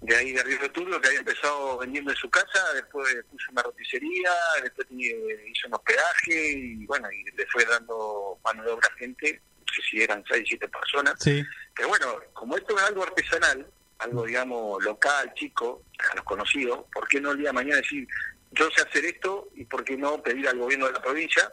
de 0.00 0.16
ahí 0.16 0.32
de 0.32 0.42
Río 0.42 0.70
Turbio, 0.70 1.00
que 1.00 1.08
había 1.08 1.20
empezado 1.20 1.78
vendiendo 1.78 2.10
en 2.10 2.16
su 2.16 2.30
casa, 2.30 2.72
después 2.74 3.08
puso 3.30 3.50
una 3.50 3.62
roticería, 3.62 4.30
después 4.62 4.86
hizo 4.90 5.66
un 5.66 5.74
hospedaje 5.74 6.52
y 6.52 6.86
bueno, 6.86 7.10
y 7.10 7.24
le 7.36 7.46
fue 7.46 7.64
dando 7.64 8.38
mano 8.44 8.62
de 8.62 8.70
obra 8.70 8.88
a 8.88 8.98
gente, 8.98 9.42
no 9.58 9.72
sé 9.74 9.82
si 9.90 10.02
eran 10.02 10.24
seis, 10.28 10.44
siete 10.46 10.68
personas. 10.68 11.14
Sí. 11.18 11.44
Pero 11.74 11.88
bueno, 11.88 12.20
como 12.32 12.56
esto 12.56 12.76
es 12.76 12.84
algo 12.84 13.02
artesanal, 13.02 13.66
algo 13.98 14.24
digamos 14.24 14.82
local, 14.84 15.32
chico, 15.34 15.82
a 16.10 16.14
los 16.14 16.24
conocidos, 16.24 16.84
¿por 16.92 17.08
qué 17.08 17.20
no 17.20 17.32
el 17.32 17.38
día 17.38 17.48
de 17.48 17.54
mañana 17.54 17.76
decir, 17.76 18.06
yo 18.52 18.68
sé 18.70 18.82
hacer 18.82 19.04
esto 19.04 19.48
y 19.56 19.64
por 19.64 19.84
qué 19.84 19.96
no 19.96 20.22
pedir 20.22 20.48
al 20.48 20.58
gobierno 20.58 20.86
de 20.86 20.92
la 20.92 21.02
provincia 21.02 21.52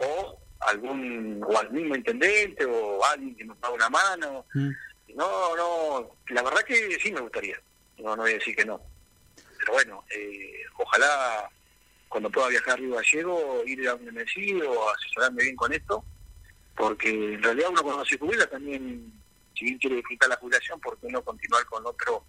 o 0.00 0.38
algún 0.60 1.42
o 1.42 1.58
al 1.58 1.70
mismo 1.70 1.96
intendente 1.96 2.66
o 2.66 3.02
alguien 3.04 3.34
que 3.34 3.44
nos 3.44 3.56
pague 3.56 3.74
una 3.74 3.88
mano? 3.88 4.44
Mm. 4.52 4.70
No, 5.14 5.56
no, 5.56 6.16
la 6.28 6.42
verdad 6.42 6.60
que 6.64 6.98
sí 7.00 7.10
me 7.10 7.22
gustaría 7.22 7.58
no, 7.98 8.16
no 8.16 8.22
voy 8.22 8.32
a 8.32 8.34
decir 8.34 8.54
que 8.56 8.64
no. 8.64 8.80
Pero 9.58 9.72
bueno, 9.72 10.04
eh, 10.10 10.62
ojalá 10.76 11.50
cuando 12.08 12.30
pueda 12.30 12.48
viajar 12.48 12.74
a 12.74 12.76
Río 12.76 12.94
Gallego, 12.94 13.62
ir 13.66 13.88
a 13.88 13.92
donde 13.92 14.12
me 14.12 14.22
o 14.22 14.90
asesorarme 14.90 15.42
bien 15.42 15.56
con 15.56 15.72
esto, 15.72 16.04
porque 16.76 17.10
en 17.10 17.42
realidad 17.42 17.70
uno 17.70 17.82
cuando 17.82 18.04
se 18.04 18.18
jubila 18.18 18.46
también, 18.46 19.12
si 19.54 19.66
bien 19.66 19.78
quiere 19.78 19.96
disfrutar 19.96 20.28
la 20.30 20.36
jubilación, 20.36 20.80
¿por 20.80 20.98
qué 20.98 21.08
no 21.08 21.22
continuar 21.22 21.64
con 21.66 21.84
otro 21.86 22.24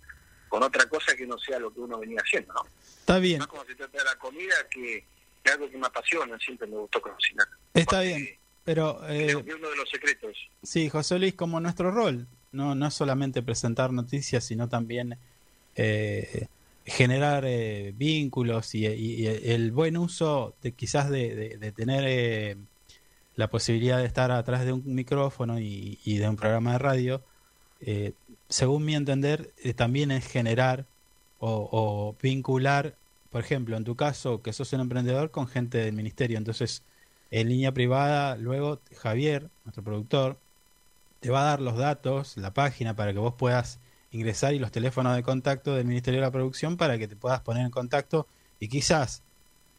con 0.49 0.63
otra 0.63 0.89
cosa 0.89 1.15
que 1.15 1.27
no 1.27 1.37
sea 1.37 1.59
lo 1.59 1.71
que 1.71 1.79
uno 1.79 1.99
venía 1.99 2.19
haciendo, 2.25 2.53
¿no? 2.53 2.61
Está 2.81 3.19
bien. 3.19 3.37
Más 3.37 3.47
como 3.47 3.63
se 3.65 3.75
trata 3.75 3.99
de 3.99 4.03
la 4.03 4.15
comida, 4.15 4.55
que 4.69 5.05
es 5.43 5.51
algo 5.51 5.69
que 5.69 5.77
me 5.77 5.85
apasiona, 5.85 6.37
siempre 6.39 6.67
me 6.67 6.77
gustó 6.77 6.99
cocinar. 6.99 7.47
Está 7.73 8.01
bien, 8.01 8.27
pero... 8.63 8.99
Eh, 9.07 9.35
uno 9.35 9.69
de 9.69 9.75
los 9.75 9.89
secretos. 9.89 10.35
Sí, 10.63 10.89
José 10.89 11.19
Luis, 11.19 11.35
como 11.35 11.59
nuestro 11.59 11.91
rol, 11.91 12.27
no, 12.51 12.73
no 12.73 12.89
solamente 12.89 13.43
presentar 13.43 13.93
noticias, 13.93 14.43
sino 14.43 14.67
también 14.67 15.19
eh, 15.75 16.47
generar 16.85 17.45
eh, 17.45 17.93
vínculos 17.95 18.73
y, 18.73 18.85
el 18.85 19.71
buen 19.71 19.97
uso 19.97 20.55
de 20.61 20.71
quizás 20.73 21.09
de, 21.09 21.73
tener 21.75 22.03
eh, 22.07 22.57
la 23.35 23.49
posibilidad 23.49 23.97
de 23.99 24.05
estar 24.05 24.31
atrás 24.31 24.65
de 24.65 24.73
un 24.73 24.83
micrófono 24.95 25.59
y, 25.59 25.97
de 26.03 26.27
un 26.27 26.35
programa 26.35 26.73
de 26.73 26.79
radio, 26.79 27.23
según 28.49 28.85
mi 28.85 28.95
entender, 28.95 29.53
también 29.75 30.11
es 30.11 30.27
generar 30.27 30.85
o, 31.39 32.15
vincular, 32.21 32.97
por 33.29 33.41
ejemplo, 33.41 33.77
en 33.77 33.83
tu 33.83 33.95
caso, 33.95 34.41
que 34.41 34.51
sos 34.51 34.73
un 34.73 34.81
emprendedor 34.81 35.31
con 35.31 35.47
gente 35.47 35.77
del 35.77 35.93
ministerio. 35.93 36.37
Entonces, 36.37 36.83
en 37.31 37.49
línea 37.49 37.71
privada, 37.73 38.35
luego 38.35 38.81
Javier, 38.97 39.49
nuestro 39.63 39.83
productor, 39.83 40.39
te 41.19 41.29
va 41.29 41.41
a 41.41 41.45
dar 41.45 41.61
los 41.61 41.77
datos, 41.77 42.37
la 42.37 42.53
página 42.53 42.95
para 42.95 43.13
que 43.13 43.19
vos 43.19 43.35
puedas 43.35 43.79
ingresar 44.11 44.53
y 44.53 44.59
los 44.59 44.71
teléfonos 44.71 45.15
de 45.15 45.23
contacto 45.23 45.75
del 45.75 45.85
Ministerio 45.85 46.19
de 46.19 46.25
la 46.25 46.31
Producción 46.31 46.77
para 46.77 46.97
que 46.97 47.07
te 47.07 47.15
puedas 47.15 47.41
poner 47.41 47.65
en 47.65 47.71
contacto 47.71 48.27
y 48.59 48.67
quizás 48.67 49.23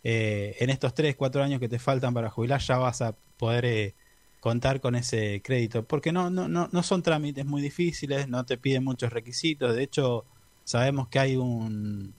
eh, 0.04 0.56
en 0.60 0.70
estos 0.70 0.94
3, 0.94 1.16
4 1.16 1.42
años 1.42 1.60
que 1.60 1.68
te 1.68 1.78
faltan 1.78 2.14
para 2.14 2.30
jubilar 2.30 2.60
ya 2.60 2.78
vas 2.78 3.02
a 3.02 3.14
poder 3.36 3.64
eh, 3.64 3.94
contar 4.40 4.80
con 4.80 4.94
ese 4.94 5.42
crédito. 5.42 5.84
Porque 5.84 6.12
no, 6.12 6.30
no, 6.30 6.48
no, 6.48 6.68
no 6.72 6.82
son 6.82 7.02
trámites 7.02 7.44
muy 7.44 7.62
difíciles, 7.62 8.28
no 8.28 8.44
te 8.44 8.56
piden 8.56 8.84
muchos 8.84 9.12
requisitos. 9.12 9.76
De 9.76 9.82
hecho, 9.82 10.24
sabemos 10.64 11.08
que 11.08 11.18
hay 11.18 11.36
un, 11.36 12.14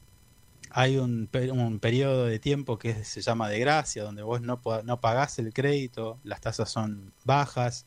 hay 0.70 0.98
un, 0.98 1.30
un 1.52 1.80
periodo 1.80 2.26
de 2.26 2.40
tiempo 2.40 2.78
que 2.78 3.04
se 3.04 3.22
llama 3.22 3.50
de 3.50 3.60
gracia, 3.60 4.04
donde 4.04 4.24
vos 4.24 4.42
no, 4.42 4.62
no 4.84 5.02
pagás 5.02 5.40
el 5.40 5.54
crédito, 5.54 6.20
las 6.24 6.42
tasas 6.42 6.70
son 6.70 7.14
bajas 7.26 7.86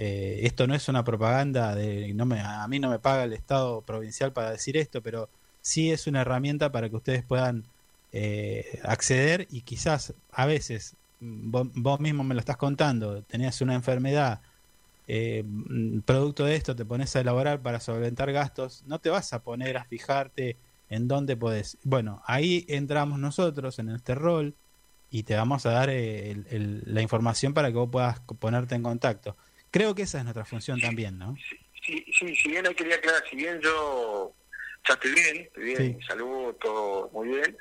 eh, 0.00 0.46
esto 0.46 0.68
no 0.68 0.76
es 0.76 0.88
una 0.88 1.02
propaganda 1.02 1.74
de 1.74 2.14
no 2.14 2.24
me, 2.24 2.40
a 2.40 2.66
mí 2.68 2.78
no 2.78 2.88
me 2.88 3.00
paga 3.00 3.24
el 3.24 3.32
Estado 3.32 3.82
provincial 3.82 4.32
para 4.32 4.52
decir 4.52 4.76
esto, 4.76 5.02
pero 5.02 5.28
sí 5.60 5.90
es 5.90 6.06
una 6.06 6.20
herramienta 6.20 6.70
para 6.70 6.88
que 6.88 6.94
ustedes 6.94 7.24
puedan 7.24 7.64
eh, 8.12 8.80
acceder 8.84 9.48
y 9.50 9.62
quizás 9.62 10.14
a 10.30 10.46
veces 10.46 10.94
mm, 11.18 11.82
vos, 11.82 11.98
mismo 11.98 12.22
me 12.22 12.34
lo 12.34 12.40
estás 12.40 12.56
contando, 12.56 13.22
tenías 13.24 13.60
una 13.60 13.74
enfermedad, 13.74 14.40
eh, 15.08 15.42
mm, 15.44 16.00
producto 16.02 16.44
de 16.44 16.54
esto 16.54 16.76
te 16.76 16.84
pones 16.84 17.16
a 17.16 17.20
elaborar 17.20 17.60
para 17.60 17.80
solventar 17.80 18.30
gastos, 18.30 18.84
no 18.86 19.00
te 19.00 19.10
vas 19.10 19.32
a 19.32 19.42
poner 19.42 19.76
a 19.78 19.84
fijarte 19.84 20.56
en 20.90 21.08
dónde 21.08 21.36
podés. 21.36 21.76
Bueno, 21.82 22.22
ahí 22.24 22.64
entramos 22.68 23.18
nosotros 23.18 23.80
en 23.80 23.88
este 23.90 24.14
rol 24.14 24.54
y 25.10 25.24
te 25.24 25.34
vamos 25.34 25.66
a 25.66 25.70
dar 25.72 25.90
la 25.90 27.02
información 27.02 27.52
para 27.52 27.68
que 27.68 27.78
vos 27.78 27.88
puedas 27.90 28.20
ponerte 28.38 28.76
en 28.76 28.84
contacto. 28.84 29.36
Creo 29.70 29.94
que 29.94 30.02
esa 30.02 30.18
es 30.18 30.24
nuestra 30.24 30.44
función 30.44 30.80
también, 30.80 31.18
¿no? 31.18 31.36
Sí, 31.84 32.04
sí, 32.18 32.36
si 32.36 32.48
bien 32.50 32.66
hay 32.66 32.74
quería 32.74 32.96
aclarar, 32.96 33.22
si 33.28 33.36
bien 33.36 33.60
yo 33.60 34.34
ya 34.86 34.94
estoy 34.94 35.12
bien, 35.12 35.36
estoy 35.38 35.64
bien, 35.64 36.00
salud, 36.06 36.54
todo 36.60 37.10
muy 37.10 37.28
bien, 37.28 37.56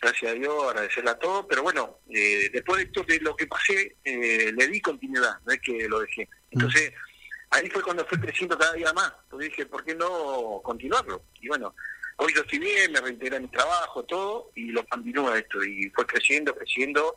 gracias 0.00 0.32
a 0.32 0.34
Dios, 0.34 0.64
agradecerle 0.64 1.10
a 1.10 1.18
todos, 1.18 1.46
pero 1.48 1.62
bueno, 1.62 1.98
eh, 2.08 2.50
después 2.52 2.78
de 2.78 2.84
esto, 2.84 3.02
de 3.04 3.20
lo 3.20 3.36
que 3.36 3.46
pasé, 3.46 3.96
eh, 4.04 4.52
le 4.56 4.66
di 4.68 4.80
continuidad, 4.80 5.38
no 5.44 5.52
es 5.52 5.60
que 5.60 5.88
lo 5.88 6.00
dejé. 6.00 6.28
Entonces, 6.50 6.92
ahí 7.50 7.68
fue 7.70 7.82
cuando 7.82 8.04
fue 8.06 8.20
creciendo 8.20 8.56
cada 8.56 8.74
día 8.74 8.92
más, 8.92 9.12
entonces 9.24 9.50
dije, 9.50 9.66
¿por 9.66 9.84
qué 9.84 9.94
no 9.94 10.60
continuarlo? 10.62 11.24
Y 11.40 11.48
bueno, 11.48 11.74
hoy 12.16 12.32
yo 12.34 12.42
estoy 12.42 12.58
bien, 12.58 12.92
me 12.92 13.00
reintegré 13.00 13.36
a 13.36 13.40
mi 13.40 13.48
trabajo, 13.48 14.04
todo, 14.04 14.50
y 14.54 14.70
lo 14.70 14.86
continúa 14.86 15.38
esto, 15.38 15.64
y 15.64 15.90
fue 15.90 16.06
creciendo, 16.06 16.54
creciendo, 16.54 17.16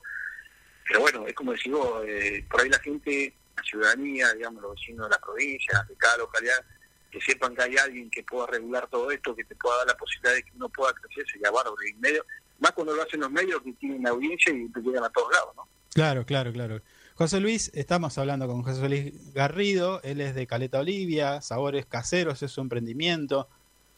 pero 0.88 1.02
bueno, 1.02 1.26
es 1.28 1.34
como 1.34 1.54
decís 1.54 1.72
vos, 1.72 2.04
eh, 2.08 2.46
por 2.50 2.62
ahí 2.62 2.70
la 2.70 2.80
gente 2.80 3.36
la 3.56 3.64
ciudadanía, 3.64 4.34
digamos, 4.34 4.62
los 4.62 4.76
vecinos 4.76 5.08
de 5.08 5.12
la 5.12 5.20
provincia, 5.20 5.86
de 5.88 5.96
cada 5.96 6.18
localidad, 6.18 6.64
que 7.12 7.20
sepan 7.22 7.56
que 7.56 7.64
hay 7.64 7.78
alguien 7.78 8.10
que 8.10 8.24
pueda 8.24 8.48
regular 8.48 8.88
todo 8.90 9.12
esto, 9.12 9.36
que 9.36 9.44
te 9.44 9.56
pueda 9.56 9.78
dar 9.78 9.88
la 9.88 9.98
posibilidad 9.98 10.34
de 10.34 10.44
que 10.44 10.52
uno 10.56 10.70
pueda 10.70 10.94
crecer, 10.94 11.26
sería 11.32 11.52
bárbaro. 11.52 11.76
Y 11.88 11.94
medio, 11.96 12.26
más 12.60 12.72
cuando 12.72 12.96
lo 12.96 13.04
hacen 13.04 13.20
los 13.20 13.32
medios 13.32 13.62
que 13.62 13.74
tienen 13.74 14.08
audiencia 14.08 14.54
y 14.54 14.70
te 14.70 14.80
llegan 14.82 15.04
a 15.04 15.10
todos 15.10 15.32
lados, 15.34 15.56
¿no? 15.56 15.68
Claro, 15.94 16.26
claro, 16.26 16.54
claro. 16.54 16.82
José 17.16 17.40
Luis, 17.42 17.70
estamos 17.74 18.18
hablando 18.18 18.48
con 18.48 18.64
José 18.64 18.88
Luis 18.88 19.34
Garrido, 19.34 20.02
él 20.04 20.22
es 20.22 20.34
de 20.34 20.48
Caleta 20.48 20.80
Olivia, 20.80 21.42
Sabores 21.42 21.86
Caseros 21.86 22.42
es 22.42 22.52
su 22.52 22.62
emprendimiento. 22.62 23.50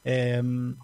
Em, 0.04 0.76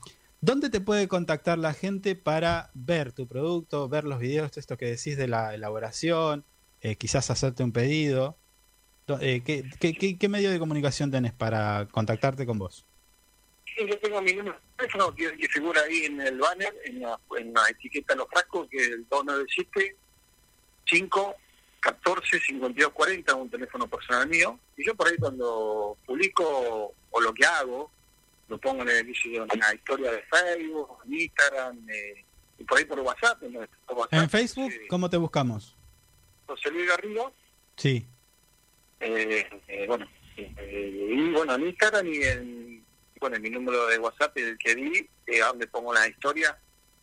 ¿Dónde 0.41 0.69
te 0.69 0.79
puede 0.79 1.07
contactar 1.07 1.57
la 1.57 1.73
gente 1.73 2.15
para 2.15 2.69
ver 2.73 3.11
tu 3.11 3.27
producto, 3.27 3.89
ver 3.89 4.05
los 4.05 4.19
videos, 4.19 4.55
esto 4.57 4.77
que 4.77 4.85
decís 4.85 5.17
de 5.17 5.27
la 5.27 5.53
elaboración, 5.53 6.45
eh, 6.81 6.95
quizás 6.95 7.29
hacerte 7.29 7.63
un 7.63 7.73
pedido? 7.73 8.37
Eh, 9.21 9.41
¿qué, 9.45 9.63
qué, 9.79 10.17
qué, 10.17 10.29
medio 10.29 10.51
de 10.51 10.59
comunicación 10.59 11.09
tenés 11.09 11.33
para 11.33 11.87
contactarte 11.91 12.45
con 12.45 12.59
vos? 12.59 12.85
Sí, 13.65 13.85
yo 13.87 13.97
tengo 13.99 14.21
mi 14.21 14.33
número 14.33 14.55
de 14.55 14.77
teléfono 14.77 15.15
que, 15.15 15.47
figura 15.47 15.81
ahí 15.81 16.05
en 16.05 16.21
el 16.21 16.37
banner, 16.37 16.73
en 16.85 17.01
la, 17.01 17.19
en 17.37 17.53
la 17.53 17.69
etiqueta 17.69 18.13
de 18.13 18.19
los 18.19 18.27
frascos, 18.29 18.67
que 18.69 18.77
es 18.77 18.87
el 18.89 19.07
297 19.09 19.95
5 20.85 21.35
14 21.79 22.39
52 22.39 22.91
40, 22.91 23.35
un 23.35 23.49
teléfono 23.49 23.87
personal 23.87 24.27
mío. 24.27 24.59
Y 24.77 24.85
yo 24.85 24.95
por 24.95 25.07
ahí 25.07 25.17
cuando 25.17 25.97
publico 26.05 26.93
o 27.11 27.21
lo 27.21 27.33
que 27.33 27.45
hago, 27.45 27.91
lo 28.47 28.57
pongo 28.57 28.81
en, 28.83 28.89
el, 28.89 28.97
en 28.97 29.59
la 29.59 29.73
historia 29.73 30.11
de 30.11 30.23
Facebook, 30.23 30.97
en 31.05 31.13
Instagram, 31.13 31.89
eh, 31.89 32.25
y 32.57 32.63
por 32.63 32.77
ahí 32.77 32.85
por 32.85 32.99
WhatsApp. 32.99 33.43
En, 33.43 33.55
WhatsApp, 33.55 34.13
¿En 34.13 34.29
Facebook 34.29 34.71
cómo 34.89 35.09
te 35.09 35.17
buscamos? 35.17 35.77
José 36.45 36.71
Luis 36.71 36.87
Garrido. 36.87 37.31
Sí. 37.77 38.05
Eh, 38.99 39.47
eh, 39.67 39.85
bueno, 39.87 40.07
eh, 40.37 41.09
y 41.11 41.31
bueno, 41.31 41.55
en 41.55 41.67
Instagram 41.67 42.07
y 42.07 42.23
en, 42.23 42.85
bueno, 43.19 43.37
en 43.37 43.41
mi 43.41 43.49
número 43.49 43.87
de 43.87 43.97
WhatsApp, 43.97 44.37
el 44.37 44.57
que 44.57 44.75
di, 44.75 45.09
donde 45.39 45.67
pongo 45.67 45.93
la 45.93 46.07
historia, 46.07 46.57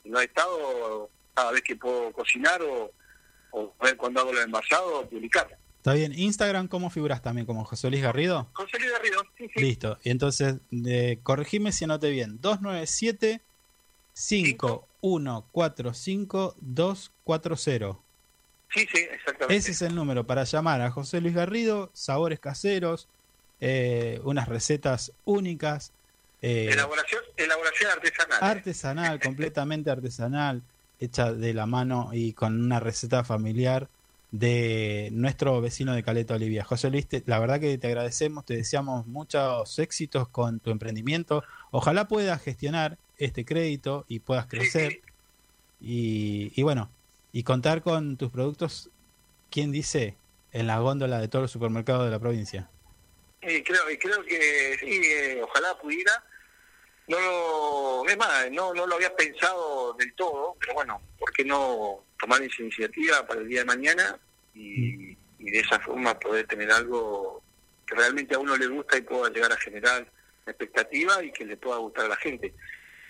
no 0.04 0.20
he 0.20 0.24
estado 0.24 1.10
cada 1.34 1.52
vez 1.52 1.62
que 1.62 1.76
puedo 1.76 2.12
cocinar 2.12 2.62
o, 2.62 2.92
o 3.50 3.74
ver 3.82 3.96
cuando 3.96 4.20
hago 4.20 4.32
lo 4.32 4.42
envasado, 4.42 5.08
publicar. 5.08 5.58
Está 5.86 5.94
bien. 5.94 6.18
¿Instagram 6.18 6.66
cómo 6.66 6.90
figuras 6.90 7.22
también? 7.22 7.46
¿Como 7.46 7.64
José 7.64 7.88
Luis 7.90 8.02
Garrido? 8.02 8.50
José 8.54 8.76
Luis 8.80 8.90
Garrido, 8.90 9.22
sí, 9.38 9.46
sí. 9.54 9.62
Listo. 9.62 9.98
Y 10.02 10.10
entonces, 10.10 10.56
eh, 10.84 11.20
corregime 11.22 11.70
si 11.70 11.84
anote 11.84 12.10
bien. 12.10 12.40
297 12.40 13.40
5145 14.12 16.56
240. 16.58 18.00
Sí, 18.76 18.86
sí, 18.92 19.06
exactamente. 19.10 19.56
Ese 19.56 19.70
es 19.70 19.82
el 19.82 19.94
número 19.94 20.26
para 20.26 20.44
llamar 20.44 20.82
a 20.82 20.90
José 20.90 21.22
Luis 21.22 21.34
Garrido, 21.34 21.90
sabores 21.94 22.40
caseros, 22.40 23.08
eh, 23.60 24.20
unas 24.24 24.48
recetas 24.48 25.12
únicas. 25.24 25.92
Eh, 26.42 26.68
elaboración, 26.72 27.22
elaboración 27.38 27.90
artesanal. 27.90 28.38
¿eh? 28.38 28.44
Artesanal, 28.44 29.20
completamente 29.24 29.90
artesanal, 29.90 30.62
hecha 31.00 31.32
de 31.32 31.54
la 31.54 31.64
mano 31.64 32.10
y 32.12 32.34
con 32.34 32.62
una 32.62 32.78
receta 32.78 33.24
familiar 33.24 33.88
de 34.30 35.08
nuestro 35.12 35.58
vecino 35.62 35.94
de 35.94 36.02
Caleta 36.02 36.34
Olivia. 36.34 36.62
José 36.62 36.90
Luis, 36.90 37.06
la 37.24 37.38
verdad 37.38 37.58
que 37.58 37.78
te 37.78 37.86
agradecemos, 37.86 38.44
te 38.44 38.56
deseamos 38.56 39.06
muchos 39.06 39.78
éxitos 39.78 40.28
con 40.28 40.60
tu 40.60 40.70
emprendimiento. 40.70 41.44
Ojalá 41.70 42.08
puedas 42.08 42.42
gestionar 42.42 42.98
este 43.16 43.46
crédito 43.46 44.04
y 44.06 44.18
puedas 44.18 44.46
crecer. 44.46 45.00
Y, 45.80 46.52
y 46.54 46.62
bueno, 46.62 46.90
y 47.36 47.42
contar 47.42 47.82
con 47.82 48.16
tus 48.16 48.30
productos, 48.30 48.88
¿quién 49.50 49.70
dice? 49.70 50.16
En 50.52 50.66
la 50.66 50.78
góndola 50.78 51.18
de 51.18 51.28
todos 51.28 51.42
los 51.42 51.50
supermercados 51.50 52.06
de 52.06 52.10
la 52.10 52.18
provincia. 52.18 52.70
creo, 53.40 53.82
creo 54.00 54.24
que 54.24 54.78
sí, 54.80 55.02
eh, 55.04 55.42
ojalá 55.42 55.76
pudiera. 55.76 56.24
no 57.08 57.20
lo, 57.20 58.08
es 58.08 58.16
más, 58.16 58.50
no, 58.52 58.72
no 58.72 58.86
lo 58.86 58.94
había 58.94 59.14
pensado 59.14 59.92
del 59.98 60.14
todo, 60.14 60.56
pero 60.58 60.72
bueno, 60.72 60.98
¿por 61.18 61.30
qué 61.34 61.44
no 61.44 62.06
tomar 62.18 62.40
esa 62.40 62.62
iniciativa 62.62 63.26
para 63.26 63.42
el 63.42 63.48
día 63.48 63.58
de 63.58 63.66
mañana 63.66 64.18
y, 64.54 65.10
y 65.38 65.50
de 65.50 65.58
esa 65.58 65.78
forma 65.80 66.18
poder 66.18 66.46
tener 66.46 66.72
algo 66.72 67.42
que 67.86 67.96
realmente 67.96 68.34
a 68.34 68.38
uno 68.38 68.56
le 68.56 68.66
gusta 68.66 68.96
y 68.96 69.02
pueda 69.02 69.28
llegar 69.28 69.52
a 69.52 69.58
generar 69.58 70.10
expectativa 70.46 71.22
y 71.22 71.30
que 71.32 71.44
le 71.44 71.58
pueda 71.58 71.76
gustar 71.76 72.06
a 72.06 72.08
la 72.08 72.16
gente. 72.16 72.54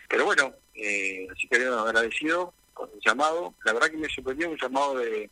Pero 0.09 0.25
bueno, 0.25 0.53
eh, 0.75 1.29
así 1.31 1.47
que 1.47 1.65
agradecido 1.65 2.53
con 2.77 2.91
el 2.93 3.01
llamado. 3.05 3.55
La 3.65 3.73
verdad 3.73 3.91
que 3.91 3.97
me 3.97 4.09
sorprendió 4.09 4.51
un 4.51 4.59
llamado 4.59 4.99
de, 4.99 5.31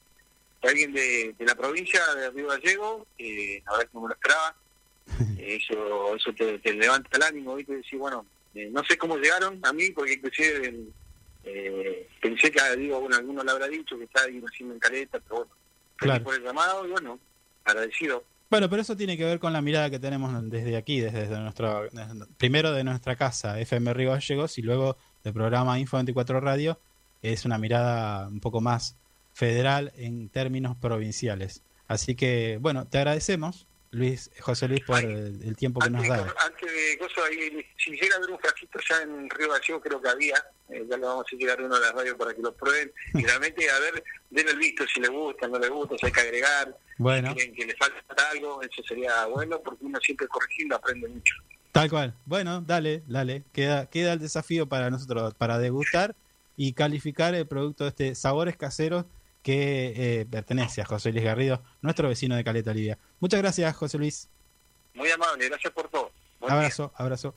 alguien 0.62 0.92
de, 0.92 1.34
la 1.40 1.54
provincia 1.54 2.00
de 2.16 2.30
Río 2.30 2.48
Gallego, 2.48 3.06
eh, 3.18 3.62
la 3.66 3.72
verdad 3.72 3.84
que 3.84 3.94
no 3.94 4.00
me 4.00 4.08
lo 4.08 4.14
esperaba. 4.14 4.56
Eso, 5.38 6.16
eso 6.16 6.32
te, 6.32 6.72
levanta 6.72 7.10
el 7.12 7.22
ánimo, 7.22 7.58
y 7.58 7.64
te 7.64 7.76
decís, 7.76 7.98
bueno, 7.98 8.24
eh, 8.54 8.70
no 8.72 8.82
sé 8.84 8.96
cómo 8.96 9.18
llegaron 9.18 9.60
a 9.62 9.74
mí, 9.74 9.90
porque 9.90 10.14
inclusive 10.14 10.74
eh, 11.44 12.08
pensé 12.22 12.50
que, 12.50 12.76
digo, 12.78 12.98
bueno, 13.00 13.16
alguno 13.16 13.44
le 13.44 13.50
habrá 13.50 13.68
dicho 13.68 13.98
que 13.98 14.04
está 14.04 14.22
ahí 14.22 14.42
haciendo 14.42 14.72
en 14.72 14.80
careta, 14.80 15.20
pero 15.20 15.34
bueno, 15.36 15.50
claro. 15.96 16.24
por 16.24 16.34
el 16.36 16.42
llamado 16.42 16.86
y 16.86 16.92
bueno, 16.92 17.20
agradecido. 17.62 18.24
Bueno, 18.48 18.70
pero 18.70 18.80
eso 18.80 18.96
tiene 18.96 19.18
que 19.18 19.24
ver 19.26 19.38
con 19.38 19.52
la 19.52 19.60
mirada 19.60 19.90
que 19.90 19.98
tenemos 19.98 20.32
desde 20.48 20.76
aquí, 20.76 21.00
desde, 21.00 21.28
nuestro, 21.38 21.88
primero 22.38 22.72
de 22.72 22.84
nuestra 22.84 23.16
casa, 23.16 23.60
FM 23.60 23.92
Río 23.92 24.12
Gallegos, 24.12 24.56
y 24.56 24.62
luego 24.62 24.96
del 25.22 25.34
programa 25.34 25.78
Info 25.78 25.98
24 25.98 26.40
Radio, 26.40 26.78
es 27.24 27.46
una 27.46 27.56
mirada 27.56 28.28
un 28.28 28.40
poco 28.40 28.60
más 28.60 28.96
federal 29.32 29.92
en 29.96 30.28
términos 30.28 30.76
provinciales. 30.76 31.62
Así 31.88 32.14
que, 32.14 32.58
bueno, 32.60 32.86
te 32.86 32.98
agradecemos, 32.98 33.66
Luis, 33.90 34.30
José 34.40 34.68
Luis, 34.68 34.82
por 34.82 34.98
el, 35.00 35.56
tiempo 35.56 35.80
que 35.80 35.88
nos 35.88 36.06
da. 36.06 36.34
Antes 36.44 36.70
de 36.70 36.92
eso, 36.92 37.24
ahí, 37.24 37.64
si 37.78 37.92
llega 37.92 38.14
a 38.14 38.18
haber 38.18 38.30
un 38.30 38.38
frasquito 38.38 38.78
ya 38.88 39.02
en 39.02 39.30
Río 39.30 39.48
Gallegos, 39.50 39.82
creo 39.82 40.02
que 40.02 40.08
había, 40.08 40.36
eh, 40.68 40.84
ya 40.88 40.96
lo 40.98 41.06
vamos 41.06 41.26
a 41.32 41.36
llegar 41.36 41.62
uno 41.62 41.76
a 41.76 41.80
la 41.80 41.92
radio 41.92 42.16
para 42.16 42.34
que 42.34 42.42
lo 42.42 42.54
prueben, 42.54 42.92
y 43.14 43.22
realmente, 43.24 43.70
a 43.70 43.78
ver, 43.78 44.04
den 44.30 44.48
el 44.48 44.58
visto 44.58 44.84
si 44.86 45.00
les 45.00 45.10
gusta, 45.10 45.48
no 45.48 45.58
les 45.58 45.70
gusta, 45.70 45.96
si 45.98 46.06
hay 46.06 46.12
que 46.12 46.20
agregar, 46.20 46.76
bueno. 46.98 47.28
si 47.30 47.34
quieren 47.36 47.54
que 47.54 47.66
les 47.66 47.78
falta 47.78 48.30
algo, 48.30 48.60
eso 48.62 48.82
sería 48.86 49.26
bueno, 49.26 49.60
porque 49.62 49.84
uno 49.84 49.98
siempre 50.00 50.28
corrigiendo 50.28 50.76
aprende 50.76 51.08
mucho. 51.08 51.34
Tal 51.72 51.90
cual. 51.90 52.14
Bueno, 52.24 52.60
dale, 52.60 53.02
dale. 53.08 53.42
Queda, 53.52 53.86
queda 53.90 54.12
el 54.12 54.20
desafío 54.20 54.68
para 54.68 54.90
nosotros, 54.90 55.34
para 55.34 55.58
degustar 55.58 56.14
y 56.56 56.72
calificar 56.72 57.34
el 57.34 57.46
producto 57.46 57.84
de 57.84 57.90
este 57.90 58.14
Sabores 58.14 58.56
Caseros 58.56 59.06
que 59.42 59.92
eh, 59.96 60.26
pertenece 60.26 60.80
a 60.80 60.86
José 60.86 61.12
Luis 61.12 61.24
Garrido, 61.24 61.62
nuestro 61.82 62.08
vecino 62.08 62.34
de 62.34 62.44
Caleta 62.44 62.70
Olivia. 62.70 62.98
Muchas 63.20 63.40
gracias, 63.40 63.76
José 63.76 63.98
Luis. 63.98 64.28
Muy 64.94 65.10
amable, 65.10 65.48
gracias 65.48 65.72
por 65.72 65.88
todo. 65.88 66.10
abrazo, 66.40 66.92
abrazo. 66.96 67.34